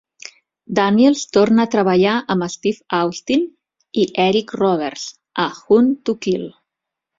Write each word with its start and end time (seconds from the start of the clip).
Daniels 0.77 1.19
torna 1.37 1.65
a 1.65 1.69
treballar 1.75 2.13
amb 2.37 2.47
Steve 2.55 2.81
Austin 3.01 3.45
i 4.05 4.07
Eric 4.27 4.57
Roberts 4.63 5.07
a 5.47 5.49
Hunt 5.61 5.95
to 6.11 6.19
Kill. 6.27 6.53